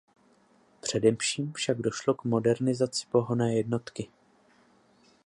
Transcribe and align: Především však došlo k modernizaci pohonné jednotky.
Především 0.81 1.53
však 1.53 1.77
došlo 1.77 2.13
k 2.13 2.23
modernizaci 2.23 3.05
pohonné 3.11 3.55
jednotky. 3.55 4.09